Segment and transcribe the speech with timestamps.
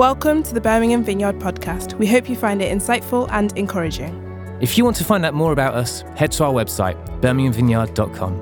[0.00, 1.92] Welcome to the Birmingham Vineyard podcast.
[1.98, 4.16] We hope you find it insightful and encouraging.
[4.58, 8.32] If you want to find out more about us, head to our website, birminghamvineyard.com.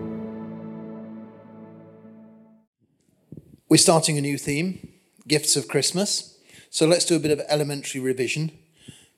[3.68, 4.88] We're starting a new theme,
[5.26, 6.38] Gifts of Christmas.
[6.70, 8.52] So let's do a bit of elementary revision.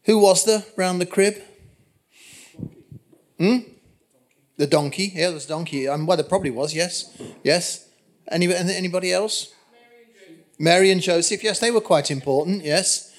[0.04, 1.43] Who was there round the crib?
[3.38, 3.59] Hmm?
[4.57, 5.12] The donkey.
[5.14, 5.86] Yeah, there's a donkey.
[5.86, 7.14] Um, well, there probably was, yes.
[7.45, 7.86] Yes.
[8.29, 9.52] Any, anybody else?
[10.61, 11.42] Mary and Joseph.
[11.42, 13.10] Yes, they were quite important, yes.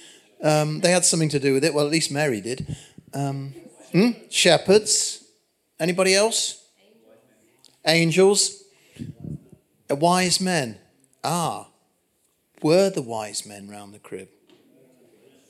[0.43, 1.73] Um, they had something to do with it.
[1.73, 2.77] Well, at least Mary did.
[3.15, 3.55] Um,
[3.91, 4.11] hmm?
[4.29, 5.23] Shepherds.
[5.79, 6.63] Anybody else?
[7.83, 8.63] Angels.
[9.89, 10.77] Uh, wise men.
[11.23, 11.67] Ah,
[12.61, 14.29] were the wise men round the crib?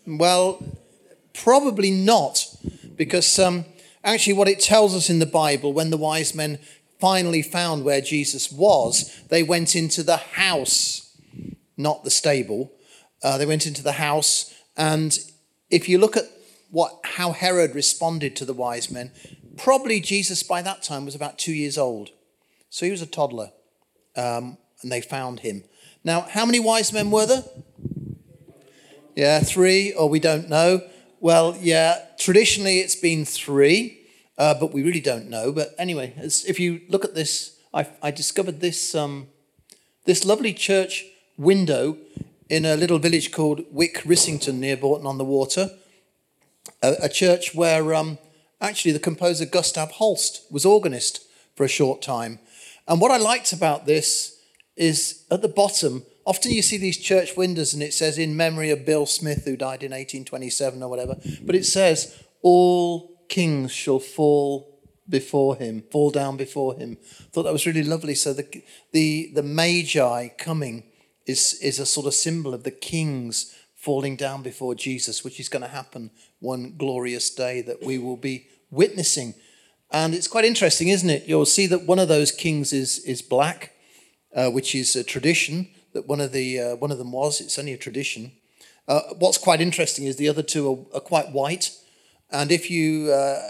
[0.08, 0.64] Well,
[1.34, 2.48] probably not,
[2.96, 3.66] because um,
[4.04, 6.60] actually, what it tells us in the Bible, when the wise men
[7.00, 11.11] finally found where Jesus was, they went into the house,
[11.78, 12.72] not the stable.
[13.24, 15.18] Uh, they went into the house, and
[15.70, 16.26] if you look at
[16.70, 19.12] what how Herod responded to the wise men,
[19.58, 22.10] probably Jesus by that time was about two years old,
[22.70, 23.52] so he was a toddler.
[24.16, 25.64] Um, and they found him.
[26.04, 27.44] Now, how many wise men were there?
[29.16, 30.82] Yeah, three, or we don't know.
[31.20, 34.00] Well, yeah, traditionally it's been three,
[34.38, 35.52] uh, but we really don't know.
[35.52, 39.28] But anyway, if you look at this, I, I discovered this, um,
[40.06, 41.06] this lovely church
[41.38, 41.98] window
[42.50, 45.70] in a little village called Wyck Rissington near Bourton on the Water,
[46.84, 48.18] a, a church where um,
[48.60, 52.40] actually the composer Gustav Holst was organist for a short time.
[52.88, 54.38] And what I liked about this
[54.76, 56.04] is at the bottom.
[56.26, 59.56] Often you see these church windows and it says, in memory of Bill Smith, who
[59.56, 61.16] died in 1827 or whatever.
[61.44, 66.98] But it says, all kings shall fall before him, fall down before him.
[67.02, 68.16] I thought that was really lovely.
[68.16, 70.84] So the, the, the Magi coming
[71.26, 75.50] is, is a sort of symbol of the kings falling down before Jesus, which is
[75.50, 79.34] going to happen one glorious day that we will be witnessing.
[79.92, 81.28] And it's quite interesting, isn't it?
[81.28, 83.74] You'll see that one of those kings is, is black
[84.36, 87.42] uh, which is a tradition that one of the uh, one of them was.
[87.42, 88.32] It's only a tradition.
[88.88, 91.72] Uh, what's quite interesting is the other two are, are quite white,
[92.32, 93.42] and if you uh,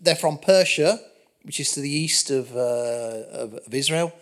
[0.00, 1.00] they're from Persia,
[1.42, 4.12] which is to the east of, uh, of, of Israel,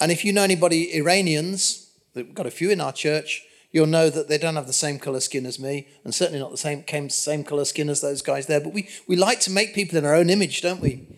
[0.00, 1.83] and if you know anybody Iranians,
[2.14, 3.42] we've got a few in our church.
[3.72, 6.52] You'll know that they don't have the same colour skin as me, and certainly not
[6.52, 8.60] the same came same colour skin as those guys there.
[8.60, 11.08] But we, we like to make people in our own image, don't we?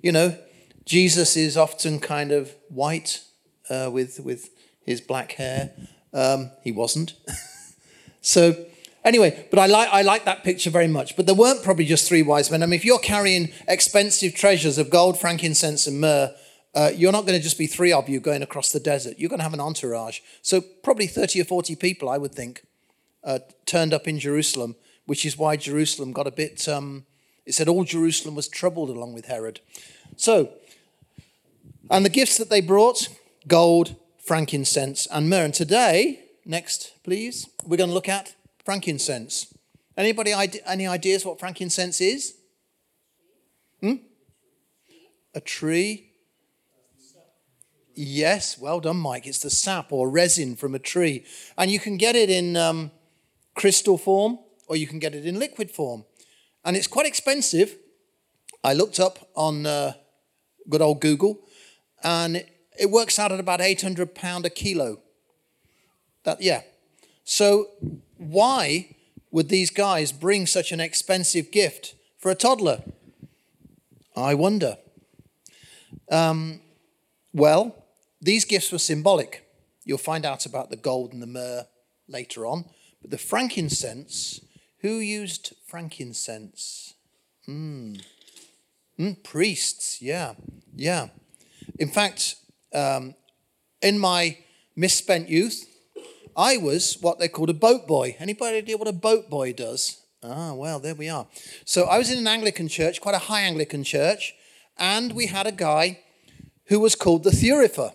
[0.00, 0.38] You know,
[0.86, 3.20] Jesus is often kind of white
[3.68, 4.48] uh, with with
[4.82, 5.72] his black hair.
[6.14, 7.12] Um, he wasn't.
[8.22, 8.64] so
[9.04, 11.16] anyway, but I like I like that picture very much.
[11.16, 12.62] But there weren't probably just three wise men.
[12.62, 16.34] I mean, if you're carrying expensive treasures of gold, frankincense, and myrrh.
[16.76, 19.18] Uh, you're not going to just be three of you going across the desert.
[19.18, 20.20] You're going to have an entourage.
[20.42, 22.66] So, probably 30 or 40 people, I would think,
[23.24, 24.76] uh, turned up in Jerusalem,
[25.06, 26.68] which is why Jerusalem got a bit.
[26.68, 27.06] Um,
[27.46, 29.60] it said all Jerusalem was troubled along with Herod.
[30.18, 30.50] So,
[31.90, 33.08] and the gifts that they brought
[33.48, 35.44] gold, frankincense, and myrrh.
[35.44, 38.34] And today, next, please, we're going to look at
[38.66, 39.54] frankincense.
[39.96, 40.34] Anybody
[40.66, 42.34] any ideas what frankincense is?
[43.80, 43.94] Hmm?
[45.34, 46.05] A tree.
[47.98, 49.26] Yes, well done, Mike.
[49.26, 51.24] It's the sap or resin from a tree.
[51.56, 52.90] And you can get it in um,
[53.54, 56.04] crystal form or you can get it in liquid form.
[56.62, 57.76] And it's quite expensive.
[58.62, 59.94] I looked up on uh,
[60.68, 61.40] good old Google
[62.04, 62.44] and
[62.78, 64.98] it works out at about 800 pound a kilo.
[66.24, 66.62] That yeah.
[67.24, 67.68] So
[68.18, 68.94] why
[69.30, 72.82] would these guys bring such an expensive gift for a toddler?
[74.14, 74.76] I wonder.
[76.10, 76.60] Um,
[77.32, 77.85] well,
[78.20, 79.46] these gifts were symbolic.
[79.84, 81.66] You'll find out about the gold and the myrrh
[82.08, 82.64] later on.
[83.00, 84.40] But the frankincense,
[84.80, 86.94] who used frankincense?
[87.48, 88.02] Mm.
[88.98, 90.34] Mm, priests, yeah,
[90.74, 91.08] yeah.
[91.78, 92.36] In fact,
[92.74, 93.14] um,
[93.82, 94.38] in my
[94.74, 95.68] misspent youth,
[96.36, 98.16] I was what they called a boat boy.
[98.18, 100.02] Anybody idea what a boat boy does?
[100.22, 101.26] Ah, well, there we are.
[101.64, 104.34] So I was in an Anglican church, quite a high Anglican church,
[104.78, 106.00] and we had a guy
[106.66, 107.92] who was called the Thurifer.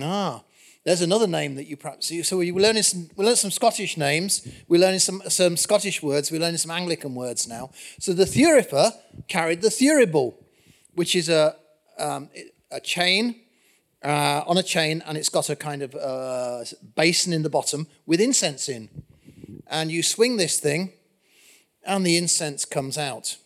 [0.00, 0.42] Ah,
[0.84, 2.22] there's another name that you perhaps see.
[2.22, 4.46] So we are learning some, we learned some Scottish names.
[4.68, 6.30] We're learning some, some Scottish words.
[6.30, 7.70] We're learning some Anglican words now.
[7.98, 8.92] So the Thurifer
[9.28, 10.34] carried the thurible,
[10.94, 11.56] which is a,
[11.98, 12.28] um,
[12.70, 13.36] a chain
[14.04, 16.64] uh, on a chain, and it's got a kind of uh,
[16.94, 18.90] basin in the bottom with incense in.
[19.66, 20.92] And you swing this thing,
[21.86, 23.38] and the incense comes out.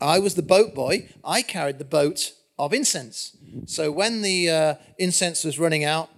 [0.00, 1.08] I was the boat boy.
[1.24, 3.36] I carried the boat of incense.
[3.66, 6.10] So when the uh, incense was running out,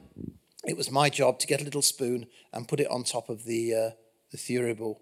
[0.64, 3.44] it was my job to get a little spoon and put it on top of
[3.44, 3.90] the uh,
[4.30, 4.98] the thurible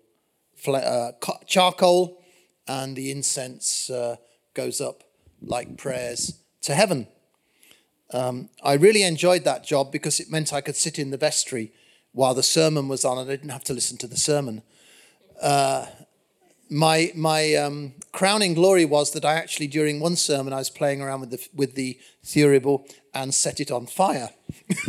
[0.66, 1.12] uh,
[1.46, 2.22] charcoal,
[2.66, 4.16] and the incense uh,
[4.54, 5.04] goes up
[5.40, 7.06] like prayers to heaven.
[8.12, 11.72] Um, I really enjoyed that job because it meant I could sit in the vestry
[12.12, 14.62] while the sermon was on and I didn't have to listen to the sermon.
[15.40, 15.86] Uh,
[16.72, 21.02] my my um, crowning glory was that I actually, during one sermon, I was playing
[21.02, 24.30] around with the, with the thurible and set it on fire.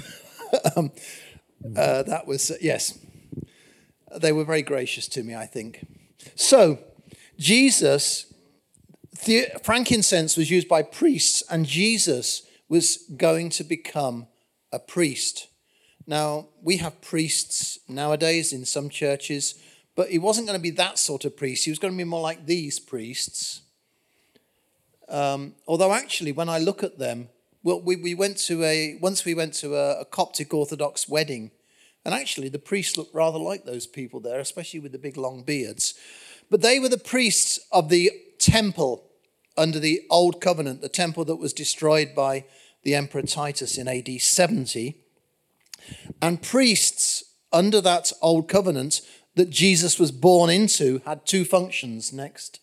[0.75, 0.91] um,
[1.75, 2.97] uh, that was, uh, yes.
[4.15, 5.85] They were very gracious to me, I think.
[6.35, 6.79] So,
[7.37, 8.31] Jesus,
[9.25, 14.27] the, frankincense was used by priests, and Jesus was going to become
[14.71, 15.47] a priest.
[16.05, 19.55] Now, we have priests nowadays in some churches,
[19.95, 21.65] but he wasn't going to be that sort of priest.
[21.65, 23.61] He was going to be more like these priests.
[25.09, 27.29] Um, although, actually, when I look at them,
[27.61, 31.51] well, we, we went to a, once we went to a, a Coptic Orthodox wedding,
[32.05, 35.43] and actually the priests looked rather like those people there, especially with the big long
[35.43, 35.93] beards.
[36.49, 39.09] But they were the priests of the temple
[39.57, 42.45] under the Old Covenant, the temple that was destroyed by
[42.83, 44.97] the Emperor Titus in AD 70.
[46.21, 49.01] And priests under that Old Covenant
[49.35, 52.59] that Jesus was born into had two functions next.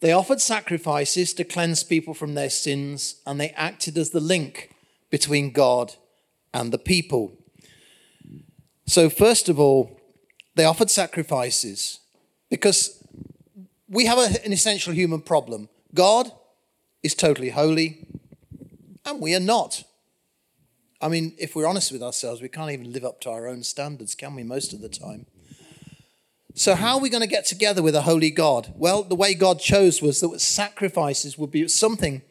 [0.00, 4.74] They offered sacrifices to cleanse people from their sins, and they acted as the link
[5.10, 5.94] between God
[6.52, 7.32] and the people.
[8.86, 9.98] So, first of all,
[10.54, 12.00] they offered sacrifices
[12.50, 13.02] because
[13.88, 15.68] we have an essential human problem.
[15.94, 16.30] God
[17.02, 18.06] is totally holy,
[19.04, 19.84] and we are not.
[21.00, 23.62] I mean, if we're honest with ourselves, we can't even live up to our own
[23.62, 25.26] standards, can we, most of the time?
[26.54, 28.72] So, how are we going to get together with a holy God?
[28.76, 32.22] Well, the way God chose was that sacrifices would be something,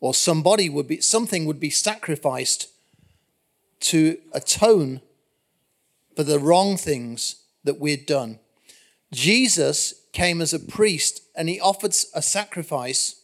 [0.00, 2.68] or somebody would be, something would be sacrificed
[3.80, 5.00] to atone
[6.14, 8.38] for the wrong things that we'd done.
[9.12, 13.22] Jesus came as a priest and he offered a sacrifice,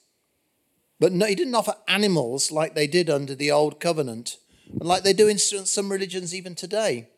[0.99, 4.39] but no, he didn't offer animals like they did under the old covenant
[4.79, 7.09] and like they do in some religions even today.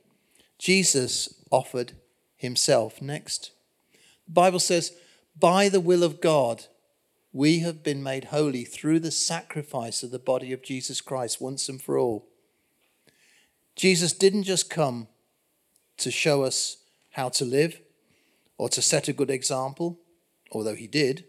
[0.58, 1.92] Jesus offered
[2.36, 3.02] himself.
[3.02, 3.50] Next.
[4.26, 4.92] The Bible says,
[5.38, 6.66] by the will of God,
[7.32, 11.68] we have been made holy through the sacrifice of the body of Jesus Christ once
[11.68, 12.28] and for all.
[13.74, 15.08] Jesus didn't just come
[15.96, 16.78] to show us
[17.12, 17.80] how to live
[18.58, 19.98] or to set a good example,
[20.50, 21.24] although he did.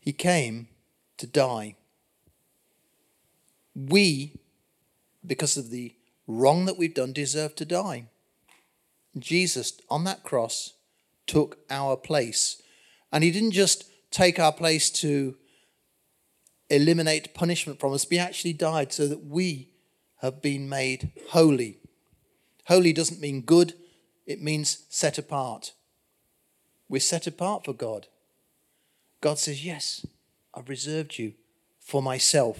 [0.00, 0.68] He came
[1.18, 1.76] to die.
[3.74, 4.34] We
[5.26, 5.94] because of the
[6.26, 8.06] wrong that we've done, deserve to die.
[9.18, 10.74] Jesus, on that cross,
[11.26, 12.62] took our place.
[13.12, 15.36] And he didn't just take our place to
[16.68, 19.68] eliminate punishment from us, he actually died so that we
[20.20, 21.78] have been made holy.
[22.66, 23.74] Holy doesn't mean good,
[24.26, 25.72] it means set apart.
[26.88, 28.08] We're set apart for God.
[29.20, 30.04] God says, Yes,
[30.54, 31.34] I've reserved you
[31.78, 32.58] for myself.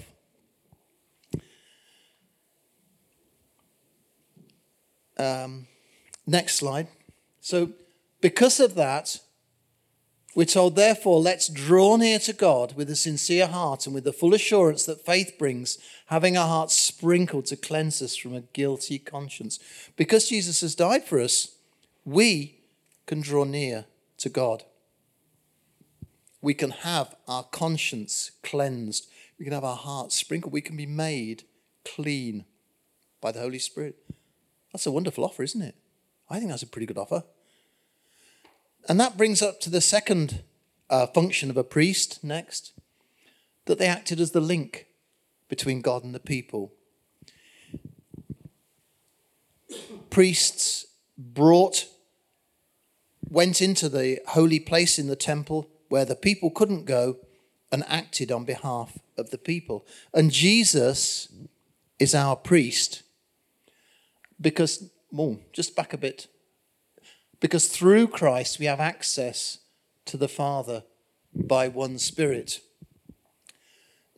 [5.17, 5.67] Um,
[6.25, 6.87] next slide.
[7.41, 7.71] So,
[8.21, 9.19] because of that,
[10.35, 14.13] we're told, therefore, let's draw near to God with a sincere heart and with the
[14.13, 18.99] full assurance that faith brings, having our hearts sprinkled to cleanse us from a guilty
[18.99, 19.59] conscience.
[19.95, 21.55] Because Jesus has died for us,
[22.05, 22.59] we
[23.07, 23.85] can draw near
[24.19, 24.63] to God.
[26.39, 29.07] We can have our conscience cleansed.
[29.39, 30.53] We can have our hearts sprinkled.
[30.53, 31.43] We can be made
[31.83, 32.45] clean
[33.21, 33.95] by the Holy Spirit.
[34.71, 35.75] That's a wonderful offer, isn't it?
[36.29, 37.23] I think that's a pretty good offer.
[38.87, 40.43] And that brings up to the second
[40.89, 42.73] uh, function of a priest next
[43.65, 44.87] that they acted as the link
[45.49, 46.73] between God and the people.
[50.09, 50.85] Priests
[51.17, 51.85] brought,
[53.29, 57.17] went into the holy place in the temple where the people couldn't go
[57.71, 59.85] and acted on behalf of the people.
[60.13, 61.27] And Jesus
[61.99, 63.03] is our priest
[64.39, 66.27] because, well, just back a bit.
[67.39, 69.59] Because through Christ we have access
[70.05, 70.83] to the Father
[71.33, 72.61] by one Spirit.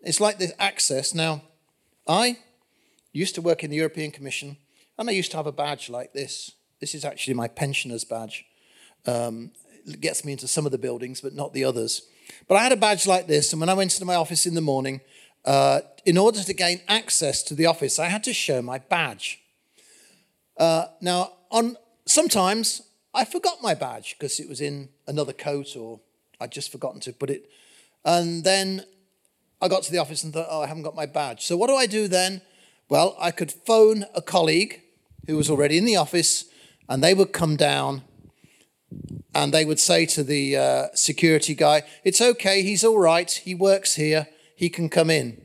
[0.02, 1.14] It's like this access.
[1.14, 1.44] Now,
[2.08, 2.38] I
[3.12, 4.58] used to work in the European Commission,
[4.98, 6.52] and I used to have a badge like this.
[6.80, 8.46] This is actually my pensioner's badge.
[9.06, 9.52] Um,
[9.86, 12.04] it gets me into some of the buildings, but not the others.
[12.48, 14.54] But I had a badge like this, and when I went into my office in
[14.54, 15.02] the morning,
[15.46, 19.42] uh, in order to gain access to the office, I had to show my badge.
[20.60, 22.82] Uh, now, on sometimes
[23.14, 26.02] I forgot my badge because it was in another coat or
[26.40, 27.50] I'd just forgotten to put it.
[28.06, 28.84] And then
[29.62, 31.46] I got to the office and thought, oh, I haven't got my badge.
[31.46, 32.42] So what do I do then?
[32.90, 34.82] Well, I could phone a colleague
[35.28, 36.46] who was already in the office
[36.88, 38.04] and they would come down
[39.34, 43.56] and they would say to the uh, security guy, It's okay, he's all right, he
[43.56, 45.42] works here, he can come in.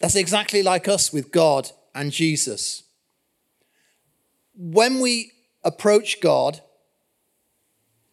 [0.00, 2.84] That's exactly like us with God and Jesus.
[4.62, 5.32] When we
[5.64, 6.60] approach God,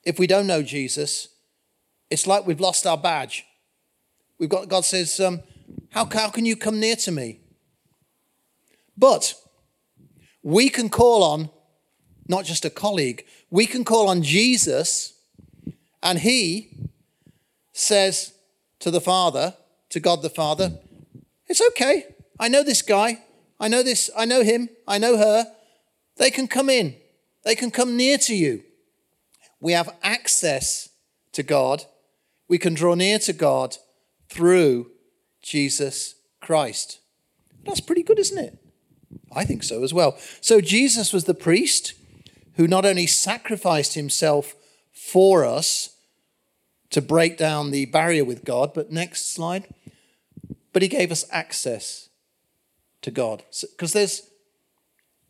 [0.06, 1.28] if we don't know Jesus,
[2.10, 3.44] it's like we've lost our badge.
[4.40, 5.42] We've got God says, um,
[5.90, 7.42] how, how can you come near to me?
[8.98, 9.34] But
[10.42, 11.50] we can call on
[12.30, 15.20] not just a colleague, we can call on Jesus,
[16.02, 16.70] and he
[17.74, 18.32] says
[18.80, 19.56] to the Father,
[19.90, 20.80] to God the Father,
[21.48, 22.06] it's okay.
[22.40, 23.24] I know this guy.
[23.60, 24.10] I know this.
[24.16, 24.70] I know him.
[24.88, 25.52] I know her.
[26.18, 26.96] They can come in.
[27.44, 28.64] They can come near to you.
[29.60, 30.90] We have access
[31.34, 31.86] to God.
[32.48, 33.78] We can draw near to God
[34.30, 34.92] through
[35.42, 37.00] Jesus Christ.
[37.66, 38.58] That's pretty good, isn't it?
[39.34, 40.18] I think so as well.
[40.42, 41.94] So Jesus was the priest
[42.56, 44.56] who not only sacrificed himself
[44.92, 45.96] for us
[46.90, 49.68] to break down the barrier with God, but next slide,
[50.74, 52.10] but he gave us access
[53.02, 53.44] to God.
[53.62, 54.22] Because so, there's,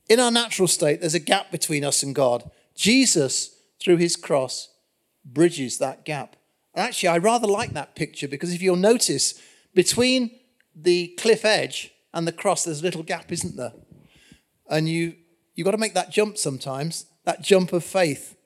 [0.09, 2.49] in our natural state, there's a gap between us and God.
[2.75, 4.69] Jesus, through his cross,
[5.25, 6.35] bridges that gap.
[6.73, 9.41] And actually, I rather like that picture because if you'll notice,
[9.73, 10.31] between
[10.75, 13.73] the cliff edge and the cross, there's a little gap, isn't there?
[14.69, 15.15] And you,
[15.55, 18.37] you've got to make that jump sometimes, that jump of faith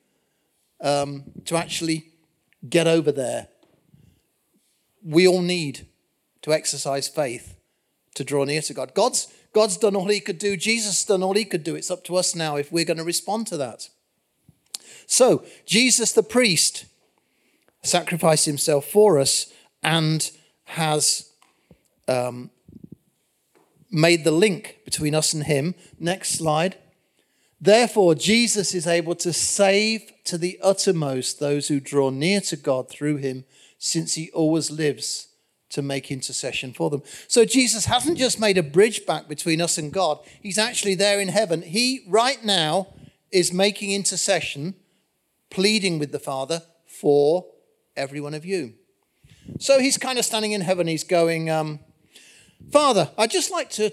[0.82, 2.12] um, to actually
[2.68, 3.48] get over there.
[5.04, 5.88] We all need
[6.42, 7.56] to exercise faith
[8.16, 8.94] to draw near to God.
[8.94, 11.76] God's, God's done all he could do, Jesus done all he could do.
[11.76, 13.90] It's up to us now if we're going to respond to that.
[15.06, 16.86] So, Jesus the priest
[17.84, 19.52] sacrificed himself for us
[19.84, 20.32] and
[20.66, 21.32] has
[22.08, 22.50] um,
[23.90, 25.76] made the link between us and him.
[26.00, 26.78] Next slide.
[27.60, 32.90] Therefore, Jesus is able to save to the uttermost those who draw near to God
[32.90, 33.44] through him,
[33.78, 35.28] since he always lives
[35.72, 37.02] to make intercession for them.
[37.28, 41.20] So Jesus hasn't just made a bridge back between us and God, he's actually there
[41.20, 41.62] in heaven.
[41.62, 42.88] He, right now,
[43.32, 44.76] is making intercession,
[45.50, 47.46] pleading with the Father for
[47.96, 48.74] every one of you.
[49.60, 50.88] So he's kind of standing in heaven.
[50.88, 51.80] He's going, um,
[52.72, 53.92] Father, I'd just like to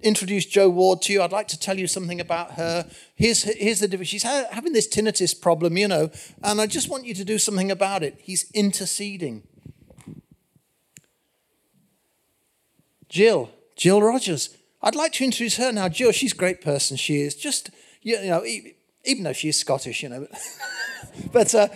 [0.00, 1.22] introduce Joe Ward to you.
[1.22, 2.88] I'd like to tell you something about her.
[3.14, 4.10] Here's, here's the difference.
[4.10, 6.10] She's having this tinnitus problem, you know,
[6.42, 8.18] and I just want you to do something about it.
[8.20, 9.44] He's interceding.
[13.14, 14.56] Jill, Jill Rogers.
[14.82, 15.88] I'd like to introduce her now.
[15.88, 16.96] Jill, she's a great person.
[16.96, 17.70] She is just,
[18.02, 18.44] you know,
[19.04, 20.26] even though she is Scottish, you know.
[21.32, 21.68] but uh,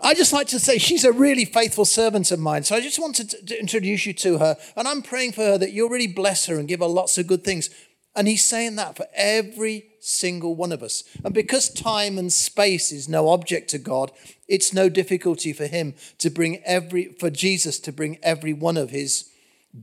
[0.00, 2.64] I just like to say she's a really faithful servant of mine.
[2.64, 4.56] So I just wanted to introduce you to her.
[4.76, 7.28] And I'm praying for her that you'll really bless her and give her lots of
[7.28, 7.70] good things.
[8.16, 11.04] And he's saying that for every single one of us.
[11.24, 14.10] And because time and space is no object to God,
[14.48, 18.90] it's no difficulty for him to bring every, for Jesus to bring every one of
[18.90, 19.29] his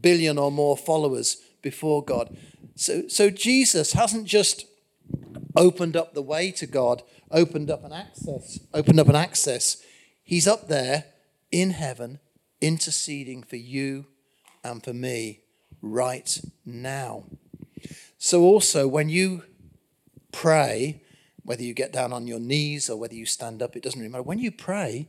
[0.01, 2.35] billion or more followers before God.
[2.75, 4.65] So, so Jesus hasn't just
[5.55, 7.01] opened up the way to God,
[7.31, 9.81] opened up an access, opened up an access.
[10.23, 11.05] He's up there
[11.51, 12.19] in heaven
[12.61, 14.05] interceding for you
[14.63, 15.41] and for me
[15.81, 17.25] right now.
[18.17, 19.43] So also when you
[20.31, 21.01] pray,
[21.43, 24.11] whether you get down on your knees or whether you stand up, it doesn't really
[24.11, 24.23] matter.
[24.23, 25.07] When you pray,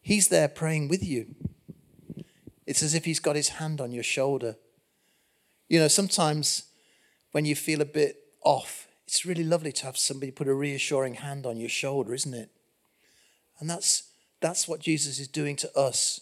[0.00, 1.34] he's there praying with you.
[2.66, 4.56] It's as if he's got his hand on your shoulder.
[5.68, 6.64] You know, sometimes
[7.32, 11.14] when you feel a bit off, it's really lovely to have somebody put a reassuring
[11.14, 12.50] hand on your shoulder, isn't it?
[13.58, 14.04] And that's,
[14.40, 16.20] that's what Jesus is doing to us.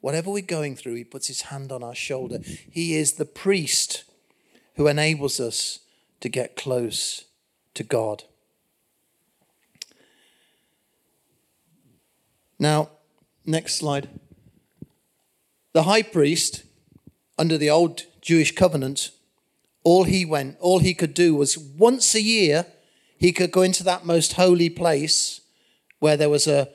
[0.00, 2.38] Whatever we're going through, he puts his hand on our shoulder.
[2.70, 4.04] He is the priest
[4.76, 5.80] who enables us
[6.20, 7.24] to get close
[7.74, 8.24] to God.
[12.58, 12.90] Now,
[13.44, 14.08] next slide.
[15.78, 16.64] The high priest,
[17.38, 19.10] under the old Jewish covenant,
[19.84, 22.66] all he went, all he could do was once a year,
[23.16, 25.40] he could go into that most holy place
[26.00, 26.68] where there was a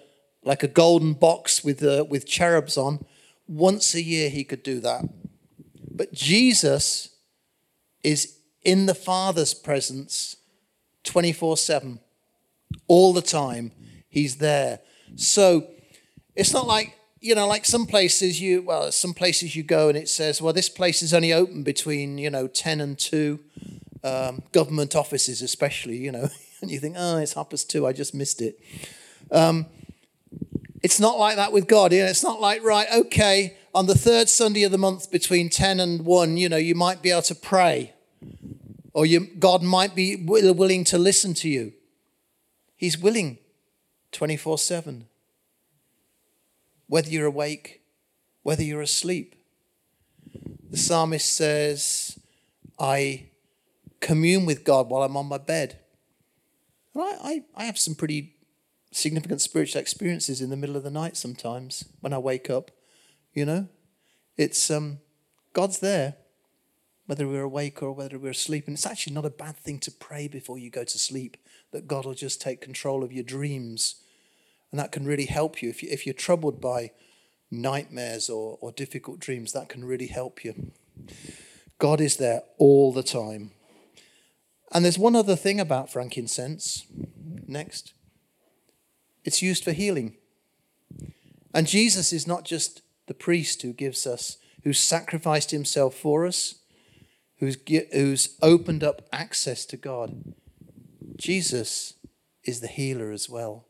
[0.46, 3.04] like a golden box with uh, with cherubs on.
[3.46, 5.04] Once a year, he could do that.
[5.92, 7.10] But Jesus
[8.06, 10.38] is in the Father's presence
[11.04, 12.00] 24 7.
[12.88, 13.74] All the time,
[14.08, 14.80] he's there.
[15.18, 15.68] So
[16.38, 19.98] it's not like you know, like some places you, well, some places you go and
[19.98, 23.40] it says, well, this place is only open between, you know, 10 and 2,
[24.04, 26.28] um, government offices especially, you know,
[26.62, 28.60] and you think, oh, it's half past 2, I just missed it.
[29.32, 29.68] Um,
[30.84, 31.94] it's not like that with God.
[31.94, 35.50] You know, it's not like, right, okay, on the third Sunday of the month between
[35.50, 37.94] 10 and 1, you know, you might be able to pray.
[38.94, 41.72] or you, God might be willing to listen to you.
[42.76, 43.38] He's willing
[44.12, 45.08] 24 7.
[46.88, 47.82] Whether you're awake,
[48.44, 49.36] whether you're asleep.
[50.70, 52.20] The psalmist says,
[52.80, 53.30] I
[54.00, 55.80] commune with God while I'm on my bed.
[56.94, 58.36] And I, I, I have some pretty
[58.92, 62.72] significant spiritual experiences in the middle of the night sometimes when I wake up.
[63.34, 63.68] You know,
[64.38, 65.00] it's um,
[65.54, 66.16] God's there,
[67.06, 68.68] whether we're awake or whether we're asleep.
[68.68, 71.38] And it's actually not a bad thing to pray before you go to sleep
[71.72, 73.96] that God will just take control of your dreams.
[74.74, 75.70] And that can really help you.
[75.70, 76.94] If, you, if you're troubled by
[77.52, 80.72] nightmares or, or difficult dreams, that can really help you.
[81.78, 83.52] God is there all the time.
[84.72, 86.88] And there's one other thing about frankincense.
[87.48, 87.94] Next.
[89.24, 90.18] It's used for healing.
[91.54, 96.56] And Jesus is not just the priest who gives us, who sacrificed himself for us,
[97.38, 97.58] who's,
[97.92, 100.34] who's opened up access to God.
[101.16, 101.94] Jesus
[102.44, 103.68] is the healer as well.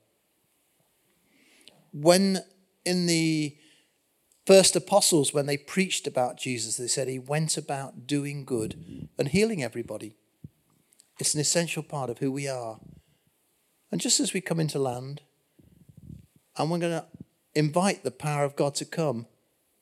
[1.93, 2.39] When
[2.83, 3.55] in the
[4.45, 9.29] first apostles, when they preached about Jesus, they said he went about doing good and
[9.29, 10.17] healing everybody.
[11.19, 12.79] It's an essential part of who we are.
[13.91, 15.21] And just as we come into land,
[16.57, 17.05] and we're going to
[17.53, 19.27] invite the power of God to come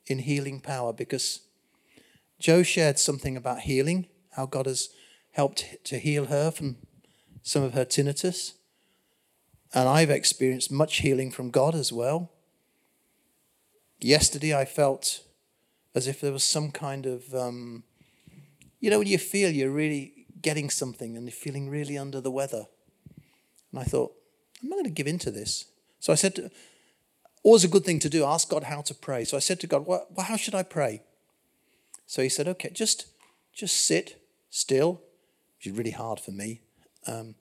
[0.05, 1.41] in healing power because
[2.39, 4.89] Joe shared something about healing, how God has
[5.31, 6.77] helped to heal her from
[7.41, 8.53] some of her tinnitus.
[9.73, 12.31] And I've experienced much healing from God as well.
[13.99, 15.21] Yesterday, I felt
[15.95, 17.83] as if there was some kind of, um,
[18.79, 22.31] you know, when you feel you're really getting something and you're feeling really under the
[22.31, 22.65] weather.
[23.71, 24.13] And I thought,
[24.61, 25.65] I'm not going to give in to this.
[25.99, 26.51] So I said, to,
[27.43, 29.23] always a good thing to do, ask God how to pray.
[29.23, 31.03] So I said to God, well, how should I pray?
[32.07, 33.05] So he said, okay, just,
[33.53, 35.01] just sit still,
[35.57, 36.61] which is really hard for me.
[37.07, 37.35] Um,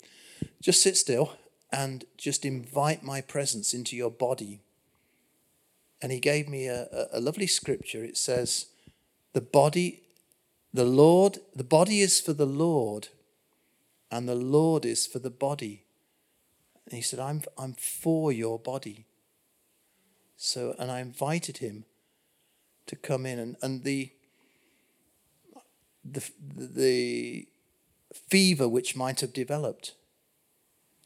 [0.61, 1.33] just sit still
[1.73, 4.61] and just invite my presence into your body.
[6.03, 8.03] And he gave me a, a, lovely scripture.
[8.03, 8.67] It says,
[9.33, 10.03] the body,
[10.73, 13.09] the Lord, the body is for the Lord,
[14.11, 15.85] and the Lord is for the body.
[16.87, 19.05] And he said, I'm, I'm for your body.
[20.37, 21.85] So, and I invited him
[22.87, 24.11] to come in, and, and the,
[26.05, 27.47] the, the
[28.13, 29.95] fever which might have developed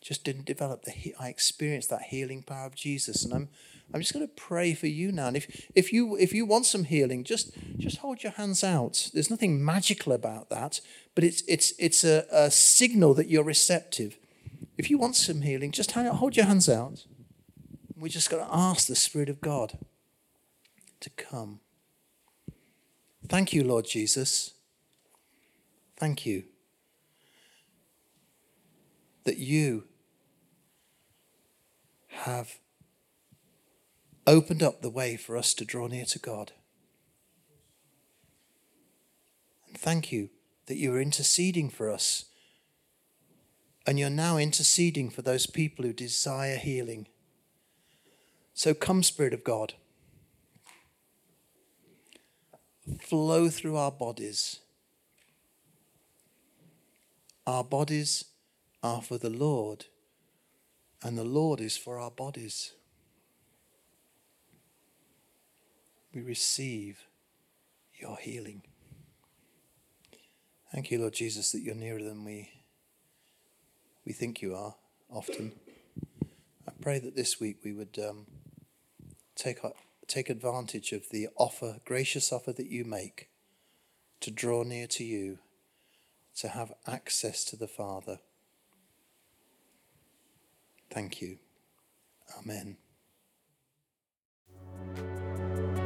[0.05, 0.83] just didn't develop.
[0.83, 3.49] The, I experienced that healing power of Jesus, and I'm,
[3.93, 5.29] I'm just going to pray for you now.
[5.29, 9.11] And if, if you if you want some healing, just just hold your hands out.
[9.15, 10.81] There's nothing magical about that,
[11.15, 14.19] but it's it's it's a, a signal that you're receptive.
[14.77, 17.07] If you want some healing, just hold your hands out.
[17.97, 19.79] We're just going to ask the Spirit of God
[21.01, 21.61] to come.
[23.27, 24.51] Thank you, Lord Jesus.
[25.97, 26.45] Thank you
[29.25, 29.85] that you
[32.23, 32.59] have
[34.27, 36.53] opened up the way for us to draw near to God.
[39.69, 40.31] And thank you
[40.67, 42.27] that you are interceding for us
[43.87, 47.07] and you're now interceding for those people who desire healing.
[48.55, 49.75] So come, Spirit of God,
[53.01, 54.61] flow through our bodies.
[57.47, 58.25] Our bodies
[58.83, 59.87] are for the Lord,
[61.05, 62.73] and the Lord is for our bodies.
[66.15, 67.07] We receive
[67.93, 68.63] your healing.
[70.73, 72.51] Thank you, Lord Jesus, that you're nearer than we
[74.05, 74.75] we think you are
[75.09, 75.53] often.
[76.67, 78.27] I pray that this week we would um,
[79.35, 79.61] take,
[80.07, 83.31] take advantage of the offer, gracious offer that you make
[84.21, 85.39] to draw near to you,
[86.37, 88.19] to have access to the Father.
[90.91, 91.39] Thank you.
[92.39, 92.77] Amen.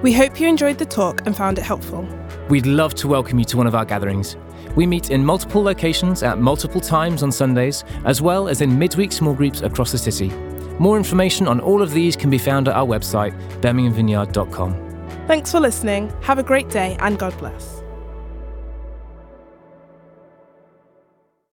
[0.02, 2.08] We hope you enjoyed the talk and found it helpful.
[2.48, 4.37] We'd love to welcome you to one of our gatherings.
[4.76, 9.11] We meet in multiple locations at multiple times on Sundays, as well as in midweek
[9.11, 10.28] small groups across the city.
[10.78, 15.26] More information on all of these can be found at our website, birminghamvineyard.com.
[15.26, 16.12] Thanks for listening.
[16.22, 17.78] Have a great day and God bless.